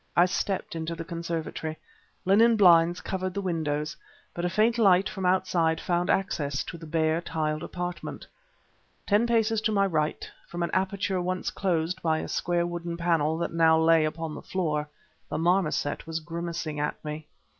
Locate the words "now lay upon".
13.53-14.33